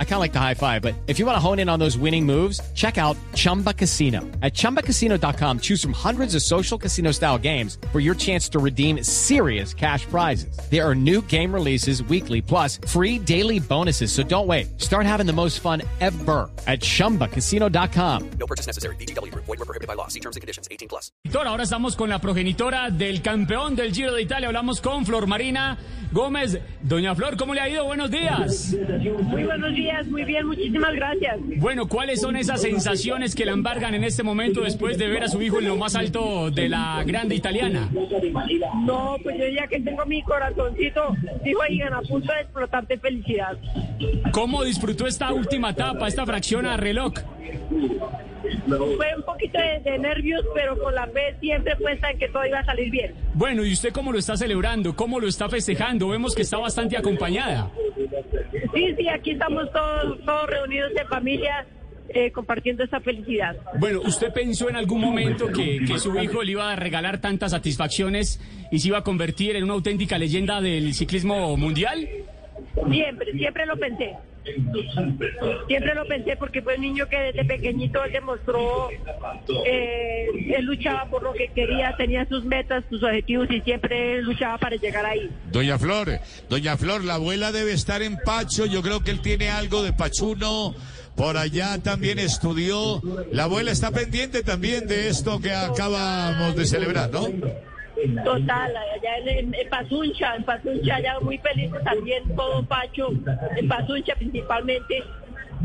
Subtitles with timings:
[0.00, 1.78] I kind of like the high five, but if you want to hone in on
[1.78, 4.22] those winning moves, check out Chumba Casino.
[4.42, 9.04] At ChumbaCasino.com, choose from hundreds of social casino style games for your chance to redeem
[9.04, 10.58] serious cash prizes.
[10.68, 14.10] There are new game releases weekly, plus free daily bonuses.
[14.10, 14.80] So don't wait.
[14.80, 18.30] Start having the most fun ever at ChumbaCasino.com.
[18.40, 18.96] No purchase necessary.
[18.96, 19.32] BGW.
[19.34, 20.08] Void were prohibited by law.
[20.08, 20.66] See terms and conditions.
[20.72, 21.12] 18 plus.
[21.32, 24.48] Ahora estamos con la progenitora del campeón del Giro de Italia.
[24.48, 25.78] Hablamos con Flor Marina
[26.12, 26.58] Gómez.
[26.82, 27.84] Doña Flor, ¿cómo le ha ido?
[27.84, 28.74] Buenos días.
[29.22, 31.38] Muy buenos días, muy bien, muchísimas gracias.
[31.56, 35.28] Bueno, ¿cuáles son esas sensaciones que la embargan en este momento después de ver a
[35.28, 37.88] su hijo en lo más alto de la grande italiana?
[38.84, 42.98] No, pues yo ya que tengo mi corazoncito, dijo ahí a punto de explotar de
[42.98, 43.56] felicidad.
[44.32, 47.14] ¿Cómo disfrutó esta última etapa, esta fracción a reloj?
[48.66, 52.60] Fue un poquito de, nervios, pero con la fe siempre puesta en que todo iba
[52.60, 53.14] a salir bien.
[53.38, 54.96] Bueno, ¿y usted cómo lo está celebrando?
[54.96, 56.08] ¿Cómo lo está festejando?
[56.08, 57.70] Vemos que está bastante acompañada.
[58.74, 61.64] Sí, sí, aquí estamos todos, todos reunidos en familia.
[62.08, 63.54] Eh, compartiendo esa felicidad.
[63.78, 67.50] Bueno, ¿usted pensó en algún momento que, que, su hijo le iba a regalar tantas
[67.50, 68.40] satisfacciones
[68.72, 72.08] y se iba a convertir en una auténtica leyenda del ciclismo mundial?
[72.90, 74.16] Siempre, siempre lo pensé.
[75.66, 81.06] Siempre lo pensé porque fue un niño que desde pequeñito él demostró, eh, él luchaba
[81.06, 85.30] por lo que quería, tenía sus metas, sus objetivos y siempre luchaba para llegar ahí.
[85.50, 89.50] Doña Flor, doña Flor, la abuela debe estar en Pacho, yo creo que él tiene
[89.50, 90.74] algo de Pachuno.
[91.16, 93.02] Por allá también estudió.
[93.32, 97.26] La abuela está pendiente también de esto que acabamos de celebrar, ¿no?
[98.24, 103.08] Total, allá en, en, Pazuncha, en Pazuncha, allá muy felices también, todo Pacho,
[103.56, 105.02] en Pazuncha principalmente,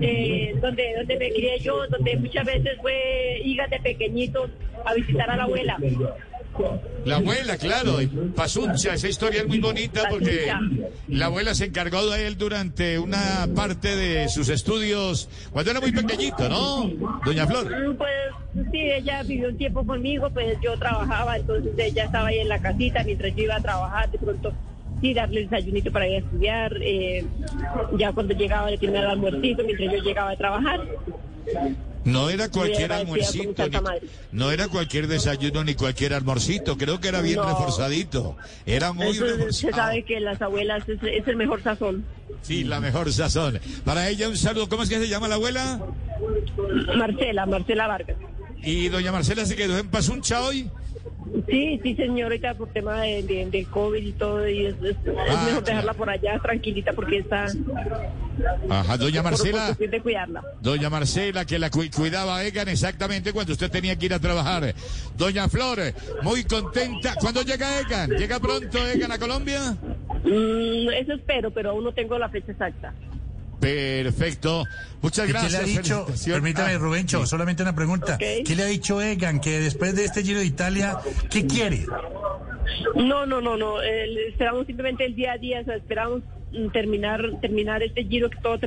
[0.00, 4.48] eh, donde, donde me crié yo, donde muchas veces fue hija de pequeñito
[4.84, 5.76] a visitar a la abuela.
[7.04, 7.96] La abuela, claro,
[8.34, 10.52] Pasuncha, esa historia es muy bonita porque
[11.08, 15.92] la abuela se encargó de él durante una parte de sus estudios cuando era muy
[15.92, 16.90] pequeñito, ¿no?
[17.24, 17.96] Doña Flor.
[17.96, 22.48] Pues sí, ella vivió un tiempo conmigo, pues yo trabajaba, entonces ella estaba ahí en
[22.48, 24.52] la casita mientras yo iba a trabajar, de pronto
[25.00, 27.24] sí, darle el desayunito para ir a estudiar, eh,
[27.96, 30.80] ya cuando llegaba le tenía el almuercito mientras yo llegaba a trabajar.
[32.04, 33.68] No era cualquier almuercito,
[34.32, 39.52] no era cualquier desayuno ni cualquier almuercito, creo que era bien reforzadito, era muy reforzado.
[39.52, 42.04] Se sabe que las abuelas es, es, el mejor sazón.
[42.42, 43.60] Sí, la mejor sazón.
[43.84, 45.80] Para ella un saludo, ¿cómo es que se llama la abuela?
[46.96, 48.16] Marcela, Marcela Vargas.
[48.62, 50.70] ¿Y doña Marcela se quedó en Pasuncha hoy?
[51.48, 54.74] Sí, sí, señorita, por tema de, de, COVID y todo, y es,
[55.28, 57.46] ah, mejor dejarla por allá tranquilita porque está...
[58.68, 59.76] Ajá, doña Marcela.
[60.02, 60.42] cuidarla.
[60.60, 64.74] Doña Marcela, que la cuidaba a Egan exactamente cuando usted tenía que ir a trabajar.
[65.16, 65.78] Doña Flor,
[66.22, 67.14] muy contenta.
[67.20, 68.10] ¿Cuándo llega Egan?
[68.10, 69.76] ¿Llega pronto Egan a Colombia?
[70.24, 72.92] Mm, eso espero, pero aún no tengo la fecha exacta.
[73.60, 74.64] Perfecto.
[75.02, 75.52] Muchas gracias.
[75.52, 76.06] ¿Qué le ha dicho?
[76.26, 78.18] Permítame, ah, Rubencho, solamente una pregunta.
[78.18, 80.98] ¿Qué le ha dicho Egan que después de este Giro de Italia,
[81.30, 81.86] qué quiere?
[82.94, 83.82] No, no, no, no.
[83.82, 86.22] esperamos simplemente el día a día, esperamos
[86.72, 88.58] terminar terminar este Giro que todo,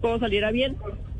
[0.00, 0.76] todo saliera bien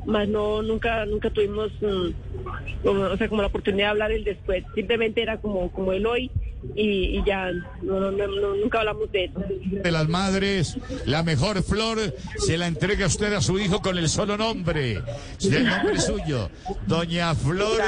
[0.07, 4.63] más no nunca nunca tuvimos mm, o sea como la oportunidad de hablar el después
[4.73, 6.31] simplemente era como como el hoy
[6.75, 7.51] y, ya
[7.81, 13.33] no, nunca hablamos de eso de las madres la mejor flor se la entrega usted
[13.33, 15.01] a su hijo con el solo nombre
[15.41, 16.49] el nombre suyo
[16.85, 17.81] doña Flor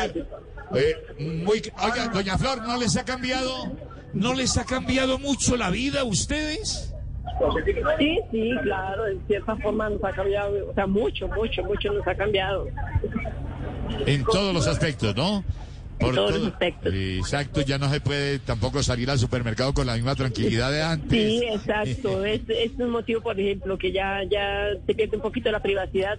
[0.76, 3.72] eh, muy oiga doña Flor no les ha cambiado
[4.14, 6.94] no les ha cambiado mucho la vida a ustedes
[7.98, 12.06] Sí, sí, claro, en cierta forma nos ha cambiado, o sea, mucho, mucho, mucho nos
[12.06, 12.68] ha cambiado.
[14.06, 15.44] En todos los aspectos, ¿no?
[16.00, 16.94] Por todos los aspectos.
[16.94, 21.12] Exacto, ya no se puede tampoco salir al supermercado con la misma tranquilidad de antes.
[21.12, 22.24] Sí, exacto.
[22.26, 26.18] es, es un motivo, por ejemplo, que ya ya se pierde un poquito la privacidad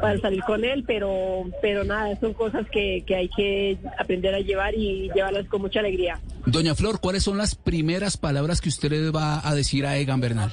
[0.00, 4.40] para salir con él, pero pero nada, son cosas que, que hay que aprender a
[4.40, 6.20] llevar y llevarlas con mucha alegría.
[6.46, 10.20] Doña Flor, ¿cuáles son las primeras palabras que usted le va a decir a Egan
[10.20, 10.50] Bernal?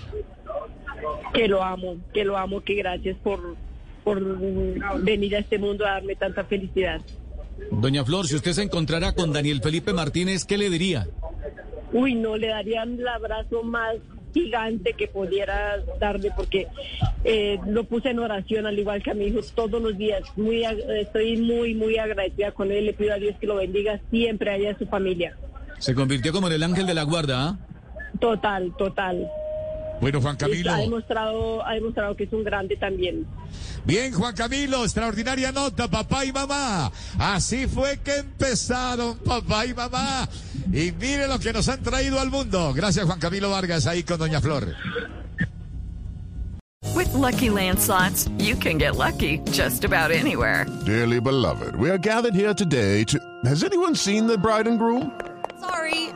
[1.33, 3.56] Que lo amo, que lo amo, que gracias por,
[4.03, 4.21] por
[5.01, 7.01] venir a este mundo a darme tanta felicidad.
[7.71, 11.07] Doña Flor, si usted se encontrara con Daniel Felipe Martínez, ¿qué le diría?
[11.94, 13.95] Uy, no, le daría el abrazo más
[14.33, 16.67] gigante que pudiera darle porque
[17.23, 20.21] eh, lo puse en oración al igual que a mi hijo todos los días.
[20.35, 22.85] Muy, estoy muy, muy agradecida con él.
[22.85, 25.35] Le pido a Dios que lo bendiga siempre allá a su familia.
[25.79, 27.57] Se convirtió como en el ángel de la guarda, ¿ah?
[28.19, 29.29] Total, total.
[30.01, 30.72] Bueno, Juan Camilo.
[30.72, 33.25] ha demostrado, ha demostrado que es un grande también.
[33.86, 36.92] Bien, Juan Camilo, extraordinaria nota, papá y mamá.
[37.18, 40.28] Así fue que empezaron papá y mamá.
[40.72, 42.74] Y mire lo que nos han traído al mundo.
[42.74, 44.75] Gracias, Juan Camilo Vargas, ahí con Doña Flor.
[46.96, 50.66] With Lucky Land slots, you can get lucky just about anywhere.
[50.86, 53.19] Dearly beloved, we are gathered here today to.
[53.46, 55.12] Has anyone seen the bride and groom?